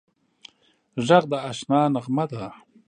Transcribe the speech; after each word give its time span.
غږ 1.07 1.23
د 1.31 1.33
اشنا 1.49 1.79
نغمه 1.93 2.25
ده 2.31 2.43